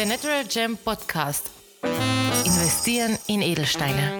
Der 0.00 0.08
Natural 0.08 0.46
Gem 0.46 0.78
Podcast. 0.78 1.50
Investieren 2.46 3.18
in 3.26 3.42
Edelsteine. 3.42 4.18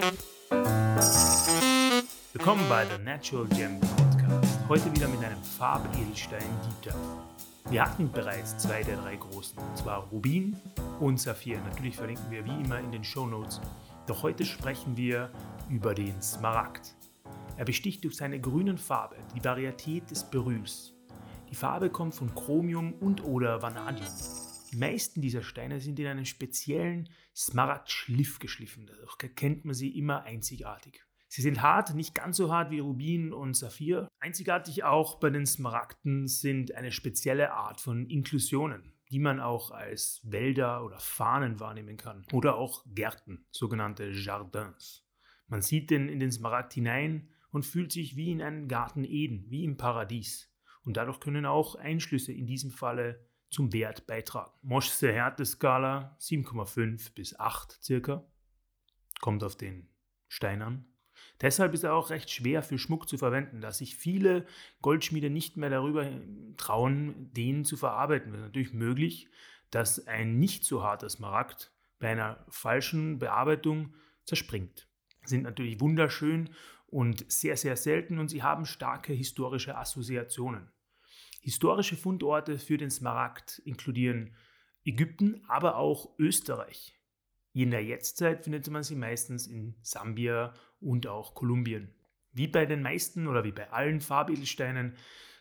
Willkommen 2.35 2.69
bei 2.69 2.85
der 2.85 2.99
Natural 2.99 3.47
Gem 3.47 3.81
Podcast. 3.81 4.59
Heute 4.69 4.95
wieder 4.95 5.09
mit 5.09 5.25
einem 5.25 5.43
Farbedelstein 5.43 6.45
Deep 6.85 6.93
Wir 7.71 7.83
hatten 7.83 8.13
bereits 8.13 8.59
zwei 8.59 8.83
der 8.83 8.99
drei 8.99 9.17
großen, 9.17 9.57
und 9.57 9.79
zwar 9.79 10.07
Rubin 10.09 10.55
und 11.01 11.19
Saphir. 11.19 11.59
Natürlich 11.63 11.97
verlinken 11.97 12.31
wir 12.31 12.45
wie 12.45 12.61
immer 12.63 12.79
in 12.79 12.93
den 12.93 13.03
Show 13.03 13.25
Notes. 13.25 13.63
Doch 14.07 14.23
heute 14.23 14.45
sprechen 14.45 14.99
wir 14.99 15.31
über 15.71 15.95
den 15.95 16.21
Smaragd. 16.21 16.95
Er 17.57 17.65
besticht 17.65 18.05
durch 18.05 18.17
seine 18.19 18.39
grünen 18.39 18.77
Farbe 18.77 19.17
die 19.35 19.43
Varietät 19.43 20.11
des 20.11 20.25
Beryls. 20.25 20.93
Die 21.49 21.55
Farbe 21.57 21.89
kommt 21.89 22.15
von 22.15 22.35
Chromium 22.35 22.93
und 23.01 23.25
oder 23.25 23.63
Vanadium. 23.63 24.07
Die 24.71 24.77
meisten 24.77 25.21
dieser 25.21 25.43
Steine 25.43 25.81
sind 25.81 25.99
in 25.99 26.07
einem 26.07 26.25
speziellen 26.25 27.09
Smaragd-Schliff 27.35 28.39
geschliffen. 28.39 28.87
Dadurch 28.87 29.17
erkennt 29.21 29.65
man 29.65 29.75
sie 29.75 29.97
immer 29.99 30.23
einzigartig. 30.23 31.05
Sie 31.27 31.43
sind 31.43 31.63
hart, 31.63 31.95
nicht 31.95 32.15
ganz 32.15 32.37
so 32.37 32.53
hart 32.53 32.71
wie 32.71 32.81
Rubin 32.81 33.33
und 33.33 33.55
Saphir. 33.55 34.09
Einzigartig 34.19 34.85
auch 34.85 35.21
bei 35.21 35.31
den 35.31 35.47
Smaragden 35.47 36.27
sind 36.27 36.75
eine 36.75 36.91
spezielle 36.91 37.53
Art 37.53 37.81
von 37.81 38.07
Inklusionen, 38.07 38.93
die 39.11 39.21
man 39.21 39.39
auch 39.39 39.71
als 39.71 40.21
Wälder 40.25 40.85
oder 40.85 40.99
Fahnen 40.99 41.61
wahrnehmen 41.61 41.97
kann. 41.97 42.27
Oder 42.33 42.57
auch 42.57 42.85
Gärten, 42.87 43.47
sogenannte 43.51 44.11
Jardins. 44.11 45.05
Man 45.47 45.63
sieht 45.63 45.91
den 45.91 46.09
in 46.09 46.21
den 46.21 46.33
Smaragd 46.33 46.73
hinein 46.75 47.29
und 47.51 47.67
fühlt 47.67 47.93
sich 47.93 48.17
wie 48.17 48.33
in 48.33 48.43
einem 48.43 48.69
Garten 48.69 49.05
Eden, 49.05 49.47
wie 49.49 49.65
im 49.65 49.77
Paradies. 49.77 50.53
Und 50.83 50.97
dadurch 50.97 51.21
können 51.21 51.47
auch 51.47 51.75
Einschlüsse 51.75 52.33
in 52.33 52.47
diesem 52.47 52.71
Falle 52.71 53.25
zum 53.51 53.73
Wert 53.73 54.07
beitragen. 54.07 54.53
Moschse 54.63 55.13
Härteskala 55.13 56.17
7,5 56.21 57.15
bis 57.15 57.39
8 57.39 57.79
circa. 57.83 58.25
Kommt 59.21 59.45
auf 59.45 59.57
den 59.57 59.89
Stein 60.29 60.63
an. 60.63 60.85
Deshalb 61.41 61.75
ist 61.75 61.85
er 61.85 61.95
auch 61.95 62.11
recht 62.11 62.31
schwer 62.31 62.63
für 62.63 62.79
Schmuck 62.79 63.09
zu 63.09 63.19
verwenden, 63.19 63.61
da 63.61 63.73
sich 63.73 63.97
viele 63.97 64.47
Goldschmiede 64.83 65.31
nicht 65.31 65.57
mehr 65.57 65.71
darüber 65.71 66.09
trauen, 66.57 67.33
den 67.33 67.65
zu 67.65 67.77
verarbeiten. 67.77 68.33
Es 68.33 68.41
ist 68.41 68.47
natürlich 68.47 68.73
möglich, 68.73 69.29
dass 69.71 70.07
ein 70.07 70.39
nicht 70.39 70.65
so 70.65 70.83
harter 70.83 71.09
Smaragd 71.09 71.73
bei 71.99 72.09
einer 72.09 72.45
falschen 72.49 73.19
Bearbeitung 73.19 73.95
zerspringt. 74.25 74.89
Sind 75.25 75.43
natürlich 75.43 75.81
wunderschön 75.81 76.51
und 76.87 77.31
sehr, 77.31 77.57
sehr 77.57 77.77
selten 77.77 78.19
und 78.19 78.29
sie 78.29 78.43
haben 78.43 78.67
starke 78.67 79.13
historische 79.13 79.77
Assoziationen. 79.77 80.71
Historische 81.41 81.97
Fundorte 81.97 82.59
für 82.59 82.77
den 82.77 82.91
Smaragd 82.91 83.61
inkludieren 83.65 84.37
Ägypten, 84.85 85.43
aber 85.49 85.77
auch 85.77 86.15
Österreich. 86.19 86.99
In 87.53 87.71
der 87.71 87.85
Jetztzeit 87.85 88.45
findet 88.45 88.69
man 88.71 88.83
sie 88.83 88.95
meistens 88.95 89.47
in 89.47 89.75
Sambia 89.83 90.55
und 90.81 91.07
auch 91.07 91.35
Kolumbien. 91.35 91.95
Wie 92.33 92.47
bei 92.47 92.67
den 92.67 92.83
meisten 92.83 93.27
oder 93.27 93.43
wie 93.45 93.53
bei 93.53 93.71
allen 93.71 94.01
Farbedelsteinen 94.01 94.97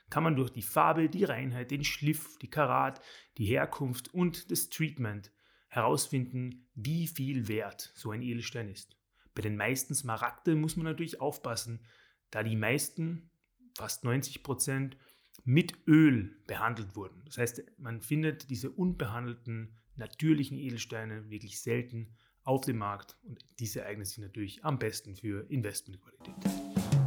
kann 0.09 0.23
man 0.23 0.35
durch 0.35 0.49
die 0.49 0.63
Farbe, 0.63 1.09
die 1.09 1.23
Reinheit, 1.23 1.69
den 1.69 1.83
Schliff, 1.83 2.37
die 2.39 2.49
Karat, 2.49 2.99
die 3.37 3.45
Herkunft 3.45 4.13
und 4.13 4.49
das 4.49 4.69
Treatment 4.69 5.31
herausfinden, 5.67 6.67
wie 6.73 7.07
viel 7.07 7.47
wert 7.47 7.91
so 7.93 8.09
ein 8.09 8.23
Edelstein 8.23 8.69
ist. 8.69 8.97
Bei 9.35 9.43
den 9.43 9.55
meisten 9.55 9.93
Smaragde 9.93 10.55
muss 10.55 10.75
man 10.75 10.85
natürlich 10.85 11.21
aufpassen, 11.21 11.85
da 12.31 12.41
die 12.41 12.55
meisten, 12.55 13.29
fast 13.77 14.03
90 14.03 14.41
Prozent, 14.41 14.97
mit 15.45 15.73
Öl 15.87 16.35
behandelt 16.47 16.95
wurden. 16.95 17.21
Das 17.25 17.37
heißt, 17.37 17.63
man 17.77 18.01
findet 18.01 18.49
diese 18.49 18.69
unbehandelten 18.69 19.75
natürlichen 19.95 20.57
Edelsteine 20.57 21.29
wirklich 21.29 21.61
selten 21.61 22.07
auf 22.43 22.65
dem 22.65 22.77
Markt 22.77 23.17
und 23.23 23.45
diese 23.59 23.85
eignen 23.85 24.05
sich 24.05 24.17
natürlich 24.17 24.63
am 24.65 24.79
besten 24.79 25.15
für 25.15 25.49
Investmentqualität. 25.49 26.35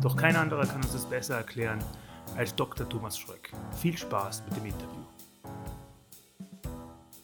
Doch 0.02 0.16
kein 0.16 0.36
anderer 0.36 0.66
kann 0.66 0.82
uns 0.82 0.92
das 0.92 1.08
besser 1.08 1.36
erklären 1.36 1.82
als 2.36 2.54
Dr. 2.54 2.88
Thomas 2.88 3.18
Schröck. 3.18 3.50
Viel 3.80 3.96
Spaß 3.96 4.44
mit 4.44 4.56
dem 4.56 4.66
Interview. 4.66 5.04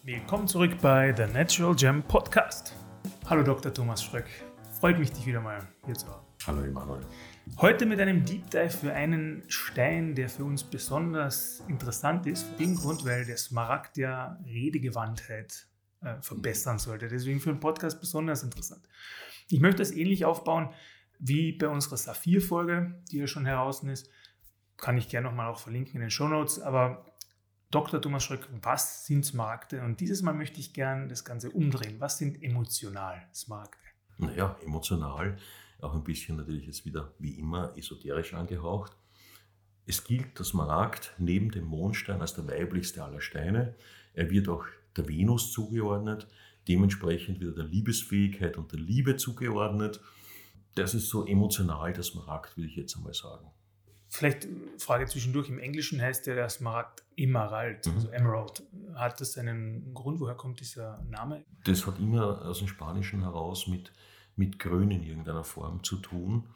Willkommen 0.03 0.49
zurück 0.49 0.72
bei 0.81 1.15
The 1.15 1.33
Natural 1.33 1.75
Gem 1.75 2.03
Podcast. 2.03 2.75
Hallo 3.28 3.43
Dr. 3.43 3.72
Thomas 3.72 4.03
Schröck. 4.03 4.27
Freut 4.81 4.99
mich, 4.99 5.12
dich 5.12 5.27
wieder 5.27 5.41
mal 5.41 5.69
hier 5.84 5.94
zu 5.94 6.06
haben. 6.09 6.27
Hallo 6.47 6.62
Emanuel. 6.62 7.04
Heute 7.56 7.86
mit 7.86 7.98
einem 8.00 8.25
Deep 8.25 8.50
Dive 8.50 8.70
für 8.70 8.92
einen 8.92 9.42
Stein, 9.48 10.14
der 10.14 10.28
für 10.28 10.44
uns 10.44 10.62
besonders 10.62 11.64
interessant 11.69 12.26
ist. 12.26 12.50
Aus 12.50 12.56
dem 12.56 12.76
Grund, 12.76 13.04
weil 13.04 13.25
der 13.25 13.36
Smaragd 13.36 13.97
ja 13.97 14.38
Redegewandtheit 14.44 15.66
äh, 16.03 16.20
verbessern 16.20 16.78
sollte. 16.78 17.09
Deswegen 17.09 17.41
für 17.41 17.50
einen 17.50 17.60
Podcast 17.60 18.00
besonders 18.00 18.42
interessant. 18.42 18.88
Ich 19.48 19.60
möchte 19.60 19.78
das 19.78 19.92
ähnlich 19.92 20.25
aufbauen 20.25 20.70
wie 21.19 21.53
bei 21.53 21.69
unserer 21.69 21.97
Saphir-Folge, 21.97 23.03
die 23.10 23.19
ja 23.19 23.26
schon 23.26 23.47
heraus 23.47 23.82
ist. 23.82 24.09
Kann 24.76 24.97
ich 24.97 25.09
gerne 25.09 25.28
nochmal 25.28 25.50
auch 25.50 25.59
verlinken 25.59 25.97
in 25.97 26.00
den 26.03 26.10
Show 26.10 26.28
Notes. 26.28 26.60
Aber 26.60 27.06
Dr. 27.70 28.00
Thomas 28.00 28.25
Schröck, 28.25 28.48
was 28.62 29.06
sind 29.06 29.25
Smaragde? 29.25 29.82
Und 29.82 30.00
dieses 30.00 30.22
Mal 30.22 30.34
möchte 30.34 30.60
ich 30.60 30.72
gerne 30.72 31.09
das 31.09 31.25
Ganze 31.25 31.50
umdrehen. 31.50 31.97
Was 31.98 32.19
sind 32.19 32.42
emotional 32.42 33.28
Smaragde? 33.34 33.78
Naja, 34.19 34.56
emotional 34.65 35.36
auch 35.81 35.94
ein 35.94 36.05
bisschen 36.05 36.37
natürlich 36.37 36.66
jetzt 36.66 36.84
wieder 36.84 37.12
wie 37.19 37.39
immer 37.39 37.77
esoterisch 37.77 38.34
angehaucht. 38.34 38.97
Es 39.87 40.05
gilt 40.05 40.39
der 40.39 40.44
Smaragd 40.44 41.15
neben 41.19 41.50
dem 41.50 41.65
Mondstein 41.65 42.21
als 42.21 42.34
der 42.34 42.47
weiblichste 42.47 43.03
aller 43.03 43.21
Steine. 43.21 43.75
Er 44.12 44.31
wird 44.31 44.49
auch 44.49 44.65
der 44.97 45.09
Venus 45.09 45.53
zugeordnet, 45.53 46.27
dementsprechend 46.66 47.41
wird 47.41 47.56
er 47.56 47.62
der 47.62 47.72
Liebesfähigkeit 47.72 48.56
und 48.56 48.72
der 48.72 48.81
Liebe 48.81 49.16
zugeordnet. 49.16 50.00
Das 50.75 50.94
ist 50.94 51.09
so 51.09 51.27
emotional 51.27 51.93
der 51.93 52.03
Smaragd, 52.03 52.56
würde 52.56 52.69
ich 52.69 52.77
jetzt 52.77 52.97
einmal 52.97 53.15
sagen. 53.15 53.50
Vielleicht 54.10 54.49
Frage 54.78 55.06
zwischendurch. 55.06 55.49
Im 55.50 55.59
Englischen 55.59 56.00
heißt 56.00 56.27
ja 56.27 56.34
der 56.34 56.49
Smaragd 56.49 57.03
Emerald, 57.16 57.87
mhm. 57.87 57.93
also 57.93 58.09
Emerald. 58.09 58.62
Hat 58.95 59.21
das 59.21 59.37
einen 59.37 59.93
Grund? 59.93 60.19
Woher 60.21 60.34
kommt 60.34 60.60
dieser 60.60 61.03
Name? 61.05 61.45
Das 61.65 61.87
hat 61.87 61.99
immer 61.99 62.43
aus 62.43 62.59
dem 62.59 62.69
Spanischen 62.69 63.22
heraus 63.22 63.66
mit 63.66 63.93
mit 64.38 64.59
Grün 64.59 64.91
in 64.91 65.03
irgendeiner 65.03 65.44
Form 65.44 65.82
zu 65.82 65.97
tun. 65.97 66.49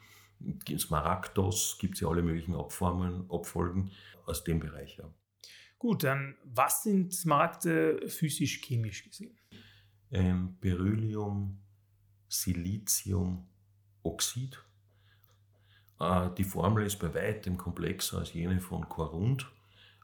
Smaragdos 0.77 1.77
gibt 1.79 1.95
es 1.95 2.01
ja 2.01 2.07
alle 2.07 2.21
möglichen 2.21 2.55
Abformen, 2.55 3.29
Abfolgen 3.29 3.91
aus 4.25 4.43
dem 4.43 4.59
Bereich. 4.59 4.97
Ja. 4.97 5.09
Gut, 5.77 6.03
dann 6.03 6.35
was 6.43 6.83
sind 6.83 7.13
Smaragde 7.13 8.07
physisch-chemisch 8.07 9.03
gesehen? 9.09 9.37
Ähm, 10.11 10.57
Beryllium, 10.59 11.61
Silizium, 12.27 13.47
Oxid. 14.01 14.63
Äh, 15.99 16.29
die 16.37 16.43
Formel 16.43 16.85
ist 16.85 16.99
bei 16.99 17.13
weitem 17.13 17.57
komplexer 17.57 18.19
als 18.19 18.33
jene 18.33 18.59
von 18.59 18.87
Korund. 18.87 19.49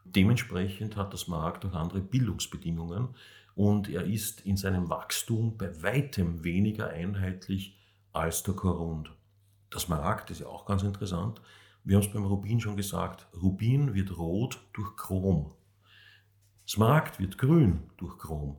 Dementsprechend 0.05 0.95
hat 0.95 1.13
das 1.13 1.21
Smaragd 1.21 1.65
auch 1.65 1.73
andere 1.73 2.01
Bildungsbedingungen 2.01 3.15
und 3.59 3.89
er 3.89 4.05
ist 4.05 4.45
in 4.45 4.55
seinem 4.55 4.89
Wachstum 4.89 5.57
bei 5.57 5.83
weitem 5.83 6.45
weniger 6.45 6.91
einheitlich 6.91 7.77
als 8.13 8.41
der 8.41 8.53
Korund. 8.53 9.11
Das 9.69 9.81
Smaragd 9.81 10.31
ist 10.31 10.39
ja 10.39 10.47
auch 10.47 10.65
ganz 10.65 10.83
interessant. 10.83 11.41
Wir 11.83 11.97
haben 11.97 12.05
es 12.05 12.13
beim 12.13 12.23
Rubin 12.23 12.61
schon 12.61 12.77
gesagt, 12.77 13.27
Rubin 13.35 13.93
wird 13.93 14.17
rot 14.17 14.61
durch 14.71 14.95
Chrom. 14.95 15.51
Smaragd 16.65 17.19
wird 17.19 17.37
grün 17.37 17.83
durch 17.97 18.17
Chrom. 18.17 18.55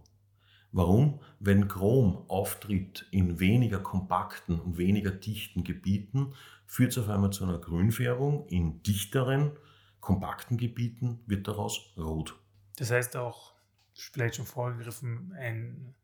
Warum? 0.71 1.21
Wenn 1.39 1.67
Chrom 1.67 2.27
auftritt 2.29 3.07
in 3.11 3.41
weniger 3.41 3.79
kompakten 3.79 4.61
und 4.61 4.77
weniger 4.77 5.13
dichten 5.13 5.65
Gebieten, 5.65 6.35
führt 6.67 6.93
es 6.93 6.99
auf 6.99 7.09
einmal 7.09 7.31
zu 7.31 7.45
einer 7.45 7.59
Grünfärbung. 7.59 8.47
In 8.49 8.83
dichteren, 8.83 9.53
kompakten 10.01 10.59
Gebieten 10.59 11.21
wird 11.27 11.49
daraus 11.49 11.95
rot. 11.97 12.39
Das 12.77 12.91
heißt 12.91 13.17
auch, 13.17 13.55
vielleicht 14.01 14.37
schon 14.37 14.47
vorgegriffen, 14.47 15.33
ein 15.33 15.95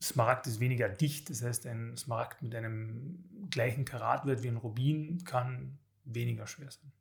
Smaragd 0.00 0.46
ist 0.46 0.60
weniger 0.60 0.88
dicht, 0.88 1.28
das 1.30 1.42
heißt, 1.42 1.66
ein 1.66 1.96
Smaragd 1.96 2.42
mit 2.42 2.54
einem 2.54 3.24
gleichen 3.50 3.84
Karatwert 3.84 4.42
wie 4.42 4.48
ein 4.48 4.56
Rubin 4.56 5.24
kann 5.24 5.78
weniger 6.04 6.46
schwer 6.46 6.70
sein. 6.70 6.92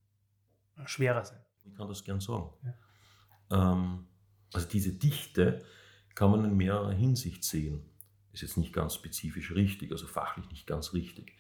Schwerer 0.86 1.24
sein. 1.24 1.40
Ich 1.66 1.76
kann 1.76 1.88
das 1.88 2.04
gern 2.04 2.20
sagen. 2.20 2.50
Ja. 2.64 3.74
Ähm, 3.74 4.08
also 4.54 4.68
diese 4.68 4.94
Dichte 4.94 5.64
kann 6.16 6.32
man 6.32 6.46
in 6.46 6.58
mehrerer 6.58 6.94
Hinsicht 6.94 7.44
sehen. 7.44 7.90
Ist 8.32 8.42
jetzt 8.42 8.58
nicht 8.58 8.74
ganz 8.74 8.96
spezifisch 8.96 9.52
richtig, 9.52 9.92
also 9.92 10.08
fachlich 10.08 10.50
nicht 10.50 10.68
ganz 10.68 10.94
richtig. 10.94 11.34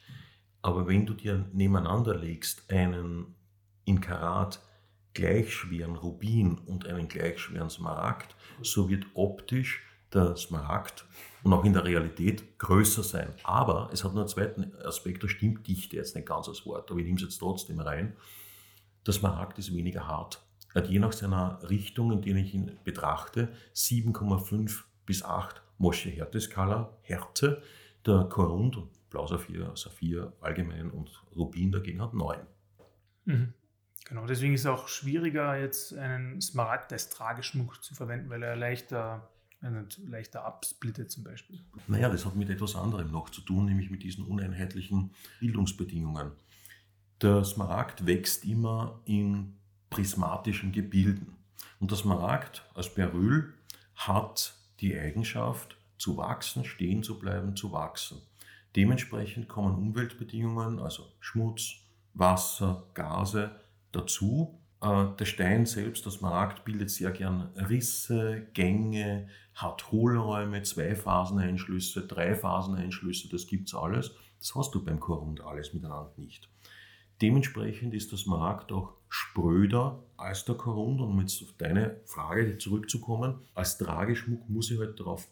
Aber 0.61 0.87
wenn 0.87 1.05
du 1.05 1.13
dir 1.13 1.49
nebeneinander 1.53 2.15
legst 2.15 2.69
einen 2.69 3.35
in 3.85 4.01
Karat 4.01 4.61
gleich 5.17 5.51
schweren 5.51 5.95
Rubin 5.95 6.59
und 6.59 6.85
einen 6.85 7.07
gleich 7.07 7.39
schweren 7.39 7.71
Smaragd, 7.71 8.35
so 8.61 8.87
wird 8.87 9.07
optisch 9.15 9.81
der 10.13 10.37
Smaragd 10.37 11.05
und 11.43 11.53
auch 11.53 11.65
in 11.65 11.73
der 11.73 11.83
Realität 11.83 12.59
größer 12.59 13.01
sein. 13.01 13.33
Aber 13.43 13.89
es 13.91 14.03
hat 14.03 14.13
noch 14.13 14.21
einen 14.21 14.29
zweiten 14.29 14.75
Aspekt, 14.85 15.23
da 15.23 15.27
stimmt 15.27 15.67
Dichte 15.67 15.95
jetzt 15.95 16.15
nicht 16.15 16.27
ganz 16.27 16.47
als 16.47 16.65
Wort, 16.67 16.91
aber 16.91 16.99
ich 16.99 17.05
nehme 17.05 17.17
es 17.17 17.23
jetzt 17.23 17.39
trotzdem 17.39 17.79
rein. 17.79 18.15
Der 19.07 19.13
Smaragd 19.13 19.57
ist 19.57 19.75
weniger 19.75 20.05
hart. 20.07 20.45
Er 20.75 20.83
hat 20.83 20.89
je 20.89 20.99
nach 20.99 21.13
seiner 21.13 21.67
Richtung, 21.67 22.11
in 22.11 22.21
der 22.21 22.35
ich 22.35 22.53
ihn 22.53 22.77
betrachte, 22.83 23.51
7,5 23.73 24.83
bis 25.07 25.23
8 25.23 25.63
Mosche 25.79 26.09
Härteskala, 26.09 26.95
Härte. 27.01 27.63
Der 28.05 28.25
Korund 28.25 28.77
und 28.77 29.09
Blausaphir, 29.09 29.71
Saphir 29.75 30.33
allgemein 30.41 30.91
und 30.91 31.09
Rubin 31.35 31.71
dagegen 31.71 32.01
hat 32.01 32.13
9. 32.13 32.39
Mhm. 33.25 33.53
Genau, 34.05 34.25
deswegen 34.25 34.53
ist 34.53 34.61
es 34.61 34.67
auch 34.67 34.87
schwieriger, 34.87 35.57
jetzt 35.57 35.93
einen 35.93 36.41
Smaragd 36.41 36.93
als 36.93 37.09
Trageschmuck 37.09 37.83
zu 37.83 37.93
verwenden, 37.93 38.29
weil 38.29 38.41
er 38.41 38.55
leichter, 38.55 39.29
leichter 40.05 40.45
absplittet 40.45 41.11
zum 41.11 41.23
Beispiel. 41.23 41.59
Naja, 41.87 42.09
das 42.09 42.25
hat 42.25 42.35
mit 42.35 42.49
etwas 42.49 42.75
anderem 42.75 43.11
noch 43.11 43.29
zu 43.29 43.41
tun, 43.41 43.65
nämlich 43.65 43.89
mit 43.89 44.03
diesen 44.03 44.25
uneinheitlichen 44.25 45.11
Bildungsbedingungen. 45.39 46.31
Der 47.21 47.43
Smaragd 47.43 48.05
wächst 48.05 48.45
immer 48.45 49.01
in 49.05 49.57
prismatischen 49.89 50.71
Gebilden. 50.71 51.35
Und 51.79 51.91
der 51.91 51.97
Smaragd 51.97 52.63
als 52.73 52.93
Beryl 52.93 53.53
hat 53.95 54.53
die 54.79 54.97
Eigenschaft, 54.97 55.75
zu 55.97 56.17
wachsen, 56.17 56.63
stehen 56.63 57.03
zu 57.03 57.17
bleiben, 57.17 57.55
zu 57.55 57.71
wachsen. 57.71 58.21
Dementsprechend 58.75 59.47
kommen 59.47 59.75
Umweltbedingungen, 59.75 60.79
also 60.79 61.11
Schmutz, 61.19 61.77
Wasser, 62.13 62.83
Gase 62.93 63.59
dazu. 63.91 64.59
Äh, 64.81 65.05
der 65.19 65.25
Stein 65.25 65.65
selbst, 65.65 66.05
das 66.05 66.21
Markt, 66.21 66.65
bildet 66.65 66.89
sehr 66.89 67.11
gern 67.11 67.49
Risse, 67.55 68.47
Gänge, 68.53 69.27
hat 69.53 69.91
Hohlräume, 69.91 70.61
Zweiphaseneinschlüsse, 70.61 72.05
Dreiphaseneinschlüsse, 72.05 73.29
das 73.29 73.47
gibt 73.47 73.67
es 73.67 73.73
alles. 73.73 74.11
Das 74.39 74.53
hast 74.55 74.75
du 74.75 74.83
beim 74.83 74.99
Korund 74.99 75.41
alles 75.41 75.73
miteinander 75.73 76.13
nicht. 76.17 76.49
Dementsprechend 77.21 77.95
ist 77.95 78.13
das 78.13 78.27
Markt 78.27 78.71
auch 78.71 78.93
spröder 79.09 80.03
als 80.17 80.45
der 80.45 80.55
Korund. 80.55 81.01
Und 81.01 81.09
um 81.09 81.19
jetzt 81.21 81.41
auf 81.41 81.53
deine 81.57 81.99
Frage 82.05 82.57
zurückzukommen, 82.59 83.39
als 83.55 83.79
Trageschmuck 83.79 84.47
muss 84.47 84.69
ich 84.69 84.77
halt 84.77 84.99
darauf 84.99 85.27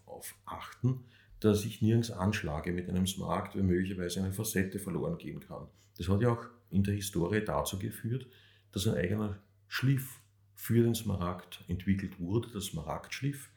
achten, 0.45 1.05
dass 1.39 1.63
ich 1.63 1.81
nirgends 1.83 2.09
anschlage 2.09 2.71
mit 2.71 2.89
einem 2.89 3.05
Smaragd, 3.05 3.55
weil 3.55 3.63
möglicherweise 3.63 4.21
eine 4.21 4.31
Facette 4.31 4.79
verloren 4.79 5.19
gehen 5.19 5.39
kann. 5.39 5.67
Das 5.97 6.09
hat 6.09 6.21
ja 6.21 6.31
auch 6.31 6.43
in 6.69 6.83
der 6.83 6.93
Historie 6.93 7.43
dazu 7.43 7.79
geführt, 7.79 8.27
dass 8.71 8.87
ein 8.87 8.95
eigener 8.95 9.39
Schliff 9.67 10.21
für 10.53 10.83
den 10.83 10.95
Smaragd 10.95 11.63
entwickelt 11.67 12.19
wurde, 12.19 12.49
der 12.49 12.61
Smaragdschliff. 12.61 13.49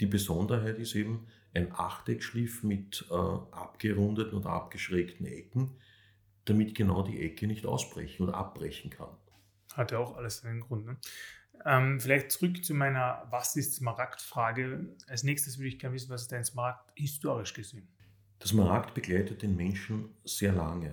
Die 0.00 0.06
Besonderheit 0.06 0.78
ist 0.78 0.94
eben 0.94 1.26
ein 1.54 1.72
Achteckschliff 1.72 2.62
mit 2.62 3.06
äh, 3.10 3.14
abgerundeten 3.14 4.34
und 4.38 4.46
abgeschrägten 4.46 5.26
Ecken, 5.26 5.78
damit 6.44 6.74
genau 6.74 7.02
die 7.02 7.20
Ecke 7.22 7.46
nicht 7.46 7.64
ausbrechen 7.64 8.24
oder 8.24 8.34
abbrechen 8.34 8.90
kann. 8.90 9.16
Hat 9.74 9.92
ja 9.92 9.98
auch 9.98 10.16
alles 10.16 10.44
einen 10.44 10.60
Grund. 10.60 10.86
Ne? 10.86 10.96
Ähm, 11.64 12.00
vielleicht 12.00 12.32
zurück 12.32 12.64
zu 12.64 12.74
meiner 12.74 13.26
Was 13.30 13.56
ist 13.56 13.76
Smaragd-Frage. 13.76 14.96
Als 15.06 15.22
nächstes 15.22 15.58
würde 15.58 15.68
ich 15.68 15.78
gerne 15.78 15.94
wissen, 15.94 16.10
was 16.10 16.22
ist 16.22 16.32
dein 16.32 16.44
Smaragd 16.44 16.92
historisch 16.96 17.54
gesehen? 17.54 17.88
Das 18.38 18.50
Smaragd 18.50 18.94
begleitet 18.94 19.42
den 19.42 19.56
Menschen 19.56 20.10
sehr 20.24 20.52
lange. 20.52 20.92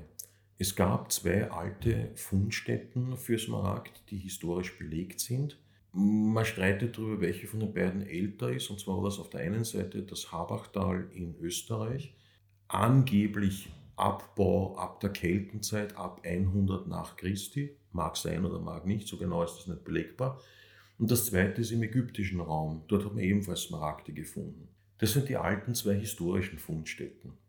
Es 0.62 0.76
gab 0.76 1.12
zwei 1.12 1.50
alte 1.50 2.12
Fundstätten 2.14 3.18
für 3.18 3.40
Smaragd, 3.40 4.04
die 4.12 4.18
historisch 4.20 4.78
belegt 4.78 5.20
sind. 5.20 5.58
Man 5.92 6.46
streitet 6.46 7.00
darüber, 7.00 7.20
welche 7.20 7.48
von 7.48 7.62
den 7.62 7.74
beiden 7.74 8.06
älter 8.06 8.52
ist. 8.52 8.70
Und 8.70 8.80
zwar 8.80 8.98
war 8.98 9.06
das 9.06 9.18
auf 9.18 9.32
der 9.32 9.40
einen 9.42 9.64
Seite 9.64 10.04
das 10.04 10.32
Habachtal 10.32 11.08
in 11.16 11.36
Österreich. 11.40 12.14
Angeblich 12.68 13.72
Abbau 13.96 14.76
ab 14.78 15.00
der 15.00 15.10
Keltenzeit, 15.10 15.98
ab 15.98 16.22
100 16.24 16.88
nach 16.88 17.16
Christi. 17.16 17.76
Mag 17.92 18.16
sein 18.16 18.46
oder 18.46 18.60
mag 18.60 18.86
nicht, 18.86 19.08
so 19.08 19.18
genau 19.18 19.42
ist 19.42 19.56
das 19.58 19.66
nicht 19.66 19.84
belegbar. 19.84 20.40
Und 21.00 21.10
das 21.10 21.26
zweite 21.26 21.62
ist 21.62 21.72
im 21.72 21.82
ägyptischen 21.82 22.40
Raum. 22.40 22.84
Dort 22.88 23.04
hat 23.06 23.16
man 23.16 23.24
ebenfalls 23.24 23.64
Smaragde 23.64 24.14
gefunden. 24.14 24.68
Das 25.00 25.14
sind 25.14 25.28
die 25.28 25.38
alten 25.38 25.74
zwei 25.74 25.96
historischen 25.96 26.60
Fundstätten. 26.60 27.41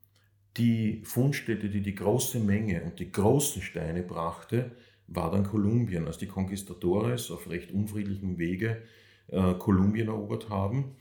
Die 0.57 1.01
Fundstätte, 1.05 1.69
die 1.71 1.81
die 1.81 1.95
große 1.95 2.39
Menge 2.39 2.83
und 2.83 2.99
die 2.99 3.11
großen 3.11 3.63
Steine 3.63 4.03
brachte, 4.03 4.73
war 5.07 5.31
dann 5.31 5.45
Kolumbien, 5.45 6.07
als 6.07 6.19
die 6.19 6.27
Conquistadores 6.27 7.31
auf 7.31 7.49
recht 7.49 7.73
unfriedlichem 7.73 8.39
Wege 8.39 8.83
äh, 9.29 9.55
Kolumbien 9.55 10.09
erobert 10.09 10.51
haben, 10.51 10.97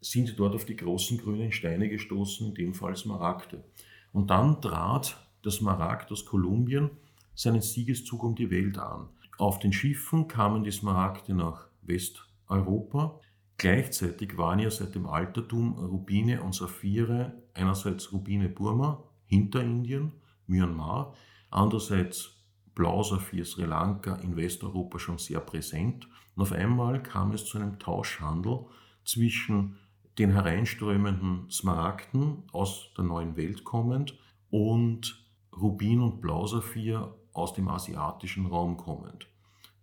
sind 0.00 0.38
dort 0.38 0.54
auf 0.54 0.64
die 0.64 0.76
großen 0.76 1.18
grünen 1.18 1.52
Steine 1.52 1.88
gestoßen, 1.88 2.48
in 2.48 2.54
dem 2.54 2.74
Fall 2.74 2.96
Smaragde. 2.96 3.64
Und 4.12 4.30
dann 4.30 4.60
trat 4.60 5.16
der 5.44 5.52
Smaragd 5.52 6.10
aus 6.12 6.24
Kolumbien 6.24 6.90
seinen 7.34 7.62
Siegeszug 7.62 8.22
um 8.22 8.34
die 8.34 8.50
Welt 8.50 8.78
an. 8.78 9.08
Auf 9.38 9.58
den 9.58 9.72
Schiffen 9.72 10.28
kamen 10.28 10.62
die 10.62 10.70
Smaragde 10.70 11.34
nach 11.34 11.68
Westeuropa. 11.82 13.20
Gleichzeitig 13.56 14.36
waren 14.36 14.58
ja 14.58 14.70
seit 14.70 14.94
dem 14.94 15.06
Altertum 15.06 15.74
Rubine 15.74 16.42
und 16.42 16.54
Saphire, 16.54 17.32
einerseits 17.54 18.12
Rubine 18.12 18.48
Burma, 18.48 19.04
hinter 19.26 19.62
Indien, 19.62 20.12
Myanmar, 20.46 21.14
andererseits 21.50 22.34
Blausaphir 22.74 23.44
Sri 23.44 23.64
Lanka 23.64 24.16
in 24.16 24.36
Westeuropa 24.36 24.98
schon 24.98 25.18
sehr 25.18 25.40
präsent. 25.40 26.08
Und 26.34 26.42
auf 26.42 26.52
einmal 26.52 27.02
kam 27.02 27.32
es 27.32 27.46
zu 27.46 27.58
einem 27.58 27.78
Tauschhandel 27.78 28.66
zwischen 29.04 29.76
den 30.18 30.30
hereinströmenden 30.30 31.48
Smaragden 31.50 32.42
aus 32.52 32.92
der 32.96 33.04
neuen 33.04 33.36
Welt 33.36 33.64
kommend 33.64 34.18
und 34.50 35.24
Rubin 35.56 36.00
und 36.00 36.20
Blausaphir 36.20 37.14
aus 37.32 37.54
dem 37.54 37.68
asiatischen 37.68 38.46
Raum 38.46 38.76
kommend. 38.76 39.28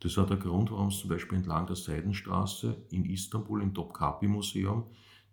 Das 0.02 0.18
hat 0.18 0.32
der 0.32 0.38
Grund, 0.38 0.72
warum 0.72 0.88
es 0.88 0.98
zum 0.98 1.10
Beispiel 1.12 1.38
entlang 1.38 1.68
der 1.68 1.76
Seidenstraße 1.76 2.76
in 2.90 3.06
Istanbul 3.06 3.62
im 3.62 3.74
Topkapi 3.74 4.28
Museum 4.28 4.86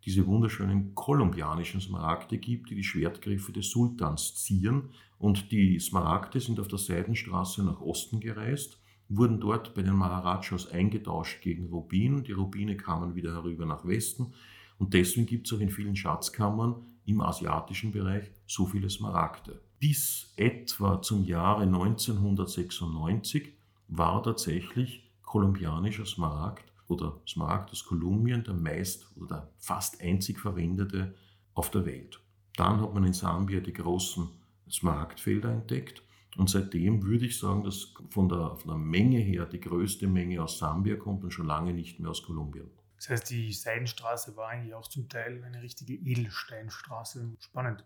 diese 0.05 0.27
wunderschönen 0.27 0.95
kolumbianischen 0.95 1.81
Smaragde 1.81 2.37
gibt, 2.37 2.69
die 2.71 2.75
die 2.75 2.85
Schwertgriffe 2.85 3.51
des 3.51 3.71
Sultans 3.71 4.37
zieren. 4.37 4.91
Und 5.19 5.51
die 5.53 5.81
Smaragde 5.81 6.39
sind 6.39 6.61
auf 6.61 6.69
der 6.69 6.79
Seidenstraße 6.79 7.65
nach 7.65 7.81
Osten 7.81 8.21
gereist, 8.21 8.79
wurden 9.09 9.41
dort 9.41 9.75
bei 9.75 9.83
den 9.83 9.97
Maharajas 9.97 10.71
eingetauscht 10.71 11.41
gegen 11.41 11.69
Rubin. 11.69 12.23
Die 12.25 12.33
Rubine 12.33 12.77
kamen 12.77 13.15
wieder 13.15 13.33
herüber 13.33 13.65
nach 13.65 13.87
Westen. 13.87 14.35
Und 14.79 14.93
deswegen 14.93 15.27
gibt 15.27 15.47
es 15.47 15.55
auch 15.55 15.61
in 15.61 15.71
vielen 15.71 15.97
Schatzkammern 15.97 16.77
im 17.07 17.23
asiatischen 17.23 17.91
Bereich 17.91 18.31
so 18.47 18.67
viele 18.67 18.91
Smaragde. 18.91 19.63
Bis 19.81 20.35
etwa 20.37 21.01
zum 21.01 21.25
Jahre 21.25 21.63
1996 21.63 23.58
war 23.89 24.23
tatsächlich 24.23 25.11
kolumbianischer 25.23 26.07
Smaragd 26.07 26.73
oder 26.89 27.21
Smaragd 27.27 27.71
aus 27.71 27.85
Kolumbien 27.85 28.45
der 28.45 28.55
meist 28.55 29.07
oder 29.17 29.51
fast 29.59 30.01
einzig 30.01 30.39
verwendete 30.39 31.15
auf 31.55 31.71
der 31.71 31.85
Welt. 31.85 32.21
Dann 32.57 32.81
hat 32.81 32.95
man 32.95 33.05
in 33.05 33.13
Sambia 33.13 33.61
die 33.61 33.73
großen 33.73 34.29
Smaragdfelder 34.71 35.51
entdeckt 35.51 36.03
und 36.37 36.49
seitdem 36.49 37.03
würde 37.03 37.27
ich 37.27 37.39
sagen, 37.39 37.65
dass 37.65 37.95
von 38.11 38.29
der, 38.29 38.57
von 38.57 38.69
der 38.69 38.79
Menge 38.79 39.19
her 39.19 39.47
die 39.47 39.61
größte 39.61 40.07
Menge 40.07 40.43
aus 40.43 40.59
Sambia 40.59 40.97
kommt 40.97 41.25
und 41.25 41.33
schon 41.33 41.47
lange 41.47 41.73
nicht 41.73 42.01
mehr 42.01 42.11
aus 42.11 42.23
Kolumbien. 42.23 42.71
Das 42.97 43.11
heißt, 43.11 43.31
die 43.31 43.53
Seidenstraße 43.53 44.37
war 44.37 44.49
eigentlich 44.49 44.75
auch 44.75 44.89
zum 44.89 45.09
Teil 45.09 45.43
eine 45.45 45.63
richtige 45.63 45.95
Edelsteinstraße. 45.95 47.37
Spannend. 47.39 47.85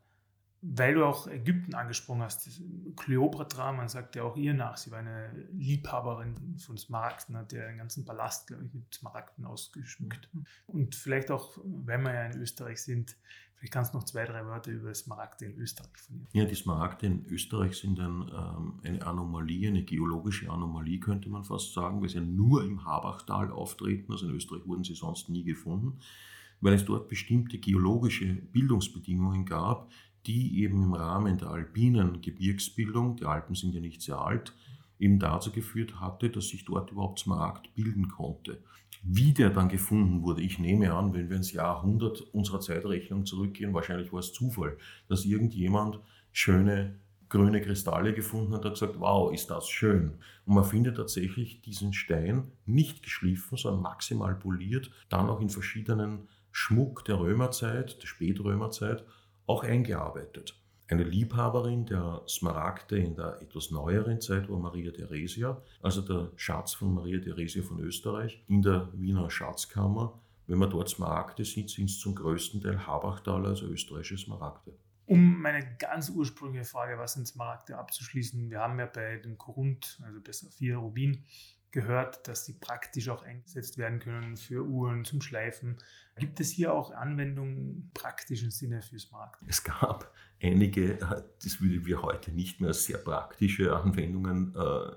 Weil 0.65 0.95
du 0.95 1.05
auch 1.05 1.27
Ägypten 1.27 1.75
angesprochen 1.75 2.23
hast, 2.23 2.49
Kleopatra, 2.97 3.73
man 3.73 3.89
sagt 3.89 4.15
ja 4.15 4.23
auch 4.23 4.37
ihr 4.37 4.55
nach, 4.55 4.77
sie 4.77 4.93
war 4.93 5.01
eine 5.01 5.49
Liebhaberin 5.53 6.57
von 6.57 6.79
Smaragden, 6.79 7.37
hat 7.37 7.53
ja 7.53 7.67
einen 7.67 7.79
ganzen 7.79 8.05
Palast, 8.05 8.47
glaube 8.47 8.67
ich, 8.67 8.73
mit 8.73 8.95
Smaragden 8.95 9.45
ausgeschmückt. 9.45 10.29
Und 10.69 10.95
vielleicht 10.95 11.33
auch, 11.33 11.59
wenn 11.65 12.03
wir 12.03 12.15
ja 12.15 12.27
in 12.27 12.41
Österreich 12.41 12.81
sind, 12.81 13.17
vielleicht 13.57 13.73
kannst 13.73 13.93
du 13.93 13.99
noch 13.99 14.05
zwei, 14.05 14.25
drei 14.25 14.47
Wörter 14.47 14.71
über 14.71 14.95
Smaragde 14.95 15.47
in 15.47 15.59
Österreich 15.59 15.97
verlieren. 15.97 16.29
Ja, 16.33 16.45
die 16.45 16.55
Smaragde 16.55 17.07
in 17.07 17.27
Österreich 17.27 17.77
sind 17.77 17.99
ein, 17.99 18.31
ähm, 18.33 18.81
eine 18.85 19.05
Anomalie, 19.05 19.67
eine 19.67 19.83
geologische 19.83 20.49
Anomalie, 20.49 21.01
könnte 21.01 21.29
man 21.29 21.43
fast 21.43 21.75
sagen, 21.75 22.01
weil 22.01 22.09
sie 22.09 22.19
ja 22.19 22.25
nur 22.25 22.63
im 22.63 22.85
Habachtal 22.85 23.51
auftreten, 23.51 24.13
also 24.13 24.29
in 24.29 24.35
Österreich 24.37 24.65
wurden 24.65 24.85
sie 24.85 24.95
sonst 24.95 25.29
nie 25.29 25.43
gefunden 25.43 25.99
weil 26.63 26.75
es 26.75 26.85
dort 26.85 27.09
bestimmte 27.09 27.59
geologische 27.59 28.35
Bildungsbedingungen 28.35 29.45
gab, 29.45 29.91
die 30.27 30.63
eben 30.63 30.83
im 30.83 30.95
Rahmen 30.95 31.39
der 31.39 31.49
alpinen 31.49 32.21
Gebirgsbildung, 32.21 33.17
die 33.17 33.25
Alpen 33.25 33.55
sind 33.55 33.75
ja 33.75 33.81
nicht 33.81 34.03
sehr 34.03 34.19
alt, 34.19 34.55
eben 34.99 35.19
dazu 35.19 35.51
geführt 35.51 36.01
hatte, 36.01 36.31
dass 36.31 36.49
sich 36.49 36.65
dort 36.65 36.93
überhaupt 36.93 37.19
Smaragd 37.19 37.75
bilden 37.75 38.09
konnte. 38.09 38.63
Wie 39.03 39.33
der 39.33 39.51
dann 39.51 39.69
gefunden 39.69 40.23
wurde, 40.23 40.43
ich 40.43 40.61
nehme 40.61 40.95
an, 40.95 41.13
wenn 41.13 41.29
wir 41.29 41.37
ins 41.37 41.53
Jahrhundert 41.53 42.21
unserer 42.33 42.61
Zeitrechnung 42.61 43.27
zurückgehen, 43.27 43.75
wahrscheinlich 43.75 44.13
war 44.13 44.21
es 44.21 44.33
Zufall, 44.33 44.77
dass 45.09 45.25
irgendjemand 45.25 45.99
schöne 46.31 47.01
grüne 47.33 47.63
Kristalle 47.63 48.13
gefunden 48.13 48.53
hat 48.53 48.67
und 48.67 48.73
gesagt, 48.73 49.01
wow, 49.01 49.33
ist 49.33 49.51
das 49.51 49.67
schön. 49.67 50.19
Und 50.45 50.55
man 50.55 50.65
findet 50.65 50.99
tatsächlich 50.99 51.63
diesen 51.63 51.95
Stein 51.95 52.53
nicht 52.67 53.03
geschliffen, 53.03 53.57
sondern 53.57 53.83
maximal 53.83 54.35
poliert, 54.35 54.91
dann 55.09 55.31
auch 55.31 55.41
in 55.41 55.49
verschiedenen 55.49 56.29
Schmuck 56.51 57.07
der 57.07 57.19
Römerzeit, 57.19 58.01
der 58.03 58.07
Spätrömerzeit 58.07 59.05
auch 59.47 59.65
eingearbeitet. 59.65 60.59
Eine 60.89 61.05
Liebhaberin 61.05 61.87
der 61.87 62.23
Smaragde 62.29 62.99
in 62.99 63.15
der 63.15 63.41
etwas 63.41 63.71
neueren 63.71 64.21
Zeit 64.21 64.51
war 64.51 64.59
Maria 64.59 64.91
Theresia, 64.91 65.63
also 65.81 66.03
der 66.03 66.31
Schatz 66.37 66.75
von 66.75 66.93
Maria 66.93 67.19
Theresia 67.19 67.63
von 67.63 67.81
Österreich 67.81 68.45
in 68.49 68.61
der 68.61 68.89
Wiener 68.93 69.31
Schatzkammer. 69.31 70.21
Wenn 70.47 70.59
man 70.59 70.69
dort 70.69 70.91
Smaragde 70.91 71.45
sieht, 71.45 71.71
sind 71.71 71.89
es 71.89 71.99
zum 71.99 72.15
größten 72.15 72.61
Teil 72.61 72.87
Habachtaler, 72.87 73.51
also 73.51 73.67
österreichische 73.67 74.19
Smaragde. 74.19 74.75
Um 75.07 75.41
meine 75.41 75.77
ganz 75.79 76.11
ursprüngliche 76.11 76.65
Frage, 76.65 76.99
was 76.99 77.15
sind 77.15 77.27
Smaragde, 77.27 77.79
abzuschließen, 77.79 78.51
wir 78.51 78.61
haben 78.61 78.79
ja 78.79 78.87
bei 78.87 79.17
dem 79.17 79.39
Korund, 79.39 79.99
also 80.05 80.21
bei 80.21 80.33
Saphir, 80.33 80.77
Rubin, 80.77 81.25
gehört, 81.73 82.29
dass 82.29 82.45
sie 82.45 82.55
praktisch 82.55 83.09
auch 83.09 83.23
eingesetzt 83.23 83.79
werden 83.79 83.99
können 83.99 84.37
für 84.37 84.65
Uhren 84.65 85.05
zum 85.05 85.21
Schleifen. 85.21 85.79
Gibt 86.19 86.39
es 86.41 86.51
hier 86.51 86.73
auch 86.75 86.93
Anwendungen 86.93 87.57
im 87.57 87.91
praktischen 87.95 88.51
Sinne 88.51 88.83
für 88.83 88.99
Smaragde? 88.99 89.47
Es 89.49 89.65
gab 89.65 90.13
einige, 90.41 90.99
das 91.43 91.61
würden 91.61 91.87
wir 91.87 92.03
heute 92.03 92.31
nicht 92.31 92.61
mehr 92.61 92.69
als 92.69 92.85
sehr 92.85 92.99
praktische 92.99 93.75
Anwendungen 93.75 94.55
äh, 94.55 94.93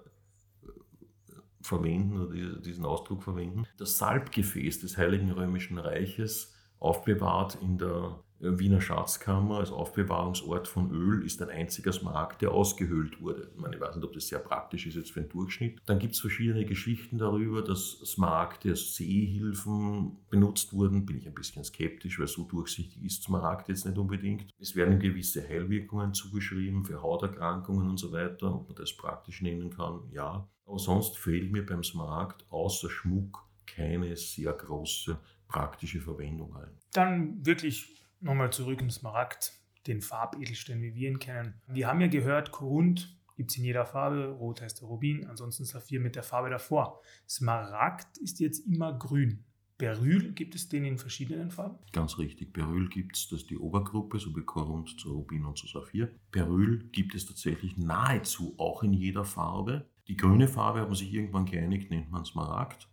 verwenden 1.62 2.22
oder 2.22 2.60
diesen 2.60 2.86
Ausdruck 2.86 3.24
verwenden. 3.24 3.66
Das 3.78 3.98
Salbgefäß 3.98 4.82
des 4.82 4.98
Heiligen 4.98 5.32
Römischen 5.32 5.78
Reiches, 5.78 6.54
aufbewahrt 6.80 7.58
in 7.62 7.78
der 7.78 8.20
Wiener 8.60 8.82
Schatzkammer 8.82 9.60
als 9.60 9.72
Aufbewahrungsort 9.72 10.68
von 10.68 10.92
Öl 10.92 11.26
ist 11.26 11.42
ein 11.42 11.50
einziger 11.50 11.92
Smaragd, 11.92 12.42
der 12.42 12.52
ausgehöhlt 12.52 13.22
wurde. 13.22 13.50
Ich, 13.54 13.60
meine, 13.60 13.76
ich 13.76 13.82
weiß 13.82 13.96
nicht, 13.96 14.06
ob 14.06 14.14
das 14.14 14.28
sehr 14.28 14.40
praktisch 14.40 14.86
ist 14.88 14.96
jetzt 14.96 15.12
für 15.12 15.22
einen 15.22 15.30
Durchschnitt. 15.30 15.82
Dann 15.86 16.00
gibt 16.00 16.16
es 16.16 16.20
verschiedene 16.20 16.66
Geschichten 16.66 17.18
darüber, 17.18 17.62
dass 17.62 18.00
Smaragde 18.06 18.70
als 18.70 18.96
Seehilfen 18.96 20.18
benutzt 20.30 20.74
wurden. 20.74 21.06
Bin 21.06 21.18
ich 21.18 21.28
ein 21.28 21.34
bisschen 21.34 21.64
skeptisch, 21.64 22.20
weil 22.20 22.28
so 22.28 22.44
durchsichtig 22.44 23.04
ist 23.04 23.24
Smaragd 23.24 23.70
jetzt 23.70 23.86
nicht 23.86 23.98
unbedingt. 23.98 24.54
Es 24.60 24.76
werden 24.76 25.00
gewisse 25.00 25.48
Heilwirkungen 25.48 26.14
zugeschrieben 26.14 26.86
für 26.86 27.02
Hauterkrankungen 27.02 27.90
und 27.90 27.98
so 27.98 28.12
weiter. 28.12 28.54
Ob 28.54 28.68
man 28.68 28.76
das 28.76 28.96
praktisch 28.96 29.42
nennen 29.42 29.70
kann, 29.70 30.02
ja. 30.12 30.48
Aber 30.66 30.80
sonst 30.80 31.18
fehlt 31.18 31.52
mir 31.52 31.66
beim 31.66 31.84
Smaragd 31.84 32.46
außer 32.50 32.90
Schmuck 32.90 33.46
keine 33.66 34.16
sehr 34.16 34.54
große 34.54 35.18
praktische 35.48 36.02
Verwendung 36.02 36.56
ein. 36.56 36.72
Dann 36.92 37.46
wirklich 37.46 38.05
Nochmal 38.22 38.52
zurück 38.52 38.82
im 38.82 38.90
Smaragd, 38.90 39.54
den 39.88 40.02
Farbedelstein, 40.02 40.82
wie 40.82 40.96
wir 40.96 41.10
ihn 41.10 41.20
kennen. 41.20 41.62
Wir 41.68 41.88
haben 41.88 42.02
ja 42.02 42.08
gehört, 42.08 42.52
Korund 42.52 43.16
gibt 43.36 43.52
es 43.52 43.58
in 43.58 43.66
jeder 43.66 43.86
Farbe. 43.86 44.30
Rot 44.40 44.62
heißt 44.62 44.82
der 44.82 44.88
Rubin, 44.88 45.28
ansonsten 45.28 45.66
Saphir 45.66 46.00
mit 46.00 46.16
der 46.16 46.24
Farbe 46.24 46.50
davor. 46.50 47.02
Smaragd 47.28 48.18
ist 48.18 48.40
jetzt 48.40 48.60
immer 48.60 48.98
grün. 48.98 49.44
Beryl 49.78 50.32
gibt 50.32 50.56
es 50.56 50.70
den 50.70 50.86
in 50.86 50.98
verschiedenen 50.98 51.52
Farben? 51.52 51.78
Ganz 51.92 52.18
richtig. 52.18 52.54
Beryl 52.54 52.88
gibt 52.88 53.18
es, 53.18 53.28
das 53.28 53.42
ist 53.42 53.50
die 53.50 53.58
Obergruppe, 53.58 54.20
so 54.20 54.34
wie 54.36 54.42
Korund 54.42 54.98
zu 55.00 55.12
Rubin 55.12 55.44
und 55.44 55.58
zu 55.58 55.68
Saphir. 55.68 56.10
Beryl 56.32 56.90
gibt 56.92 57.14
es 57.14 57.26
tatsächlich 57.26 57.76
nahezu 57.76 58.56
auch 58.58 58.84
in 58.84 58.94
jeder 58.94 59.26
Farbe. 59.26 59.90
Die 60.08 60.16
grüne 60.16 60.48
Farbe 60.48 60.80
hat 60.80 60.88
man 60.88 60.96
sich 60.96 61.12
irgendwann 61.12 61.46
geeinigt, 61.46 61.92
nennt 61.92 62.10
man 62.10 62.24
Smaragd. 62.24 62.88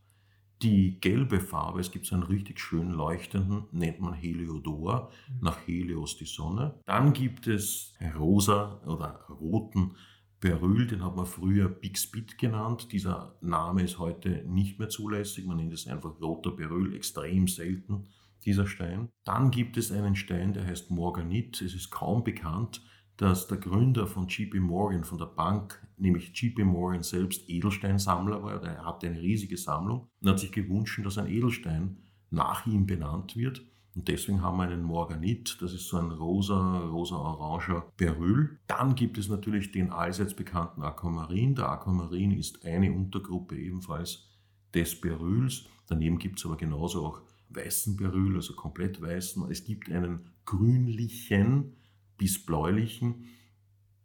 Die 0.63 1.01
gelbe 1.01 1.41
Farbe, 1.41 1.81
es 1.81 1.91
gibt 1.91 2.07
so 2.07 2.15
einen 2.15 2.23
richtig 2.23 2.61
schön 2.61 2.93
leuchtenden, 2.93 3.65
nennt 3.73 3.99
man 4.01 4.15
Heliodor, 4.15 5.11
mhm. 5.29 5.39
nach 5.41 5.67
Helios 5.67 6.17
die 6.17 6.25
Sonne. 6.25 6.81
Dann 6.87 7.13
gibt 7.13 7.49
es 7.49 7.95
rosa 8.17 8.81
oder 8.87 9.27
roten 9.29 9.97
Beryl, 10.39 10.87
den 10.87 11.05
hat 11.05 11.17
man 11.17 11.27
früher 11.27 11.69
Big 11.69 11.99
Spit 11.99 12.39
genannt. 12.39 12.93
Dieser 12.93 13.37
Name 13.41 13.83
ist 13.83 13.99
heute 13.99 14.45
nicht 14.47 14.79
mehr 14.79 14.89
zulässig, 14.89 15.47
man 15.47 15.57
nennt 15.57 15.73
es 15.73 15.89
einfach 15.89 16.21
roter 16.21 16.53
Beryl, 16.53 16.95
extrem 16.95 17.49
selten 17.49 18.09
dieser 18.45 18.67
Stein. 18.67 19.09
Dann 19.25 19.51
gibt 19.51 19.77
es 19.77 19.91
einen 19.91 20.15
Stein, 20.15 20.53
der 20.53 20.67
heißt 20.67 20.91
Morganit. 20.91 21.61
Es 21.61 21.75
ist 21.75 21.91
kaum 21.91 22.23
bekannt, 22.23 22.83
dass 23.17 23.47
der 23.47 23.59
Gründer 23.59 24.07
von 24.07 24.27
JP 24.27 24.61
Morgan, 24.61 25.05
von 25.05 25.19
der 25.19 25.27
Bank, 25.27 25.87
nämlich 25.97 26.33
JP 26.35 26.65
Morgan 26.65 27.03
selbst 27.03 27.49
Edelsteinsammler 27.49 28.43
war. 28.43 28.63
Er 28.63 28.85
hatte 28.85 29.07
eine 29.07 29.21
riesige 29.21 29.57
Sammlung 29.57 30.09
und 30.21 30.29
hat 30.29 30.41
sich 30.41 30.53
gewünscht, 30.53 31.01
dass 31.05 31.19
ein 31.19 31.29
Edelstein 31.29 31.99
nach 32.31 32.67
ihm 32.67 32.87
benannt 32.87 33.37
wird. 33.37 33.63
Und 33.95 34.09
deswegen 34.09 34.41
haben 34.41 34.57
wir 34.57 34.65
einen 34.65 34.83
Morganit, 34.83 35.59
das 35.61 35.75
ist 35.75 35.89
so 35.89 35.99
ein 35.99 36.11
rosa, 36.11 36.79
rosa-oranger 36.79 37.85
Beryl. 37.99 38.59
Dann 38.67 38.95
gibt 38.95 39.19
es 39.19 39.29
natürlich 39.29 39.71
den 39.71 39.91
allseits 39.91 40.35
bekannten 40.35 40.83
Aquamarin. 40.83 41.55
Der 41.55 41.69
Aquamarin 41.69 42.31
ist 42.33 42.65
eine 42.65 42.91
Untergruppe 42.91 43.57
ebenfalls 43.57 44.31
des 44.75 44.99
Beryls. 44.99 45.67
Daneben 45.89 46.19
gibt 46.19 46.39
es 46.39 46.47
aber 46.47 46.57
genauso 46.57 47.05
auch 47.05 47.21
weißen 47.51 47.97
Beryl, 47.99 48.37
also 48.37 48.55
komplett 48.55 49.03
weißen. 49.03 49.51
Es 49.51 49.65
gibt 49.65 49.91
einen 49.91 50.31
grünlichen, 50.47 51.77
bis 52.23 52.47
bläulichen, 52.47 53.25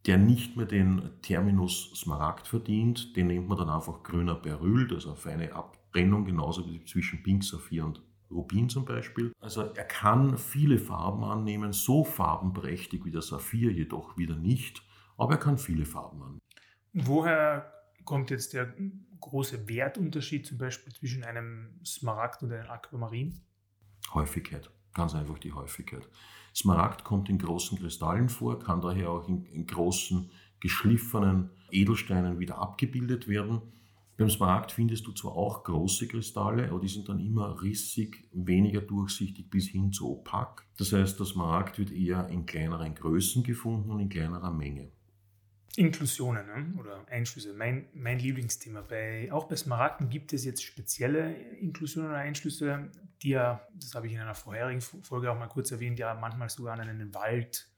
der 0.07 0.17
nicht 0.17 0.57
mehr 0.57 0.65
den 0.65 1.11
Terminus 1.21 1.91
Smaragd 1.93 2.47
verdient. 2.47 3.15
Den 3.15 3.27
nennt 3.27 3.47
man 3.47 3.59
dann 3.59 3.69
einfach 3.69 4.01
grüner 4.01 4.33
Beryl, 4.33 4.87
das 4.87 5.03
ist 5.03 5.05
eine 5.05 5.15
feine 5.15 5.53
Abbrennung, 5.53 6.25
genauso 6.25 6.65
wie 6.65 6.83
zwischen 6.83 7.21
Pink 7.21 7.43
Saphir 7.43 7.85
und 7.85 8.01
Rubin 8.31 8.69
zum 8.69 8.85
Beispiel. 8.85 9.31
Also 9.39 9.61
er 9.61 9.83
kann 9.83 10.35
viele 10.39 10.79
Farben 10.79 11.23
annehmen, 11.23 11.73
so 11.73 12.03
farbenprächtig 12.03 13.05
wie 13.05 13.11
der 13.11 13.21
Saphir 13.21 13.71
jedoch 13.71 14.17
wieder 14.17 14.35
nicht, 14.35 14.81
aber 15.15 15.33
er 15.33 15.39
kann 15.39 15.59
viele 15.59 15.85
Farben 15.85 16.23
annehmen. 16.23 16.41
Woher 16.93 17.71
kommt 18.03 18.31
jetzt 18.31 18.53
der 18.53 18.73
große 19.19 19.69
Wertunterschied 19.69 20.47
zum 20.47 20.57
Beispiel 20.57 20.91
zwischen 20.91 21.23
einem 21.23 21.79
Smaragd 21.85 22.41
und 22.41 22.51
einem 22.51 22.67
Aquamarin? 22.67 23.41
Häufigkeit, 24.11 24.71
ganz 24.95 25.13
einfach 25.13 25.37
die 25.37 25.53
Häufigkeit. 25.53 26.09
Smaragd 26.57 27.03
kommt 27.03 27.29
in 27.29 27.37
großen 27.37 27.77
Kristallen 27.77 28.29
vor, 28.29 28.57
kann 28.57 28.81
daher 28.81 29.11
auch 29.11 29.29
in, 29.29 29.45
in 29.45 29.67
großen 29.67 30.31
geschliffenen 30.59 31.51
Edelsteinen 31.69 32.39
wieder 32.39 32.57
abgebildet 32.57 33.27
werden. 33.27 33.61
Beim 34.17 34.31
Smaragd 34.31 34.71
findest 34.71 35.05
du 35.05 35.11
zwar 35.11 35.33
auch 35.33 35.63
große 35.63 36.07
Kristalle, 36.07 36.71
aber 36.71 36.79
die 36.79 36.87
sind 36.87 37.09
dann 37.09 37.19
immer 37.19 37.61
rissig, 37.61 38.27
weniger 38.33 38.81
durchsichtig 38.81 39.51
bis 39.51 39.67
hin 39.67 39.91
zu 39.91 40.09
opak. 40.09 40.65
Das 40.79 40.91
heißt, 40.91 41.19
der 41.19 41.27
Smaragd 41.27 41.77
wird 41.77 41.91
eher 41.91 42.27
in 42.29 42.47
kleineren 42.47 42.95
Größen 42.95 43.43
gefunden 43.43 43.91
und 43.91 43.99
in 43.99 44.09
kleinerer 44.09 44.51
Menge. 44.51 44.89
Inklusionen 45.77 46.47
ne? 46.47 46.79
oder 46.79 47.05
Einschlüsse, 47.07 47.53
mein, 47.53 47.85
mein 47.93 48.17
Lieblingsthema. 48.17 48.81
Bei, 48.81 49.31
auch 49.31 49.45
bei 49.45 49.55
Smaragden 49.55 50.09
gibt 50.09 50.33
es 50.33 50.43
jetzt 50.43 50.63
spezielle 50.63 51.35
Inklusionen 51.59 52.09
oder 52.09 52.17
Einschlüsse, 52.17 52.89
die 53.21 53.29
ja, 53.29 53.61
das 53.75 53.93
habe 53.93 54.07
ich 54.07 54.13
in 54.13 54.19
einer 54.19 54.33
vorherigen 54.33 54.81
Folge 54.81 55.31
auch 55.31 55.37
mal 55.37 55.47
kurz 55.47 55.71
erwähnt, 55.71 55.99
ja 55.99 56.15
manchmal 56.15 56.49
sogar 56.49 56.73
an 56.73 56.79
einen 56.79 57.13
Wald 57.13 57.69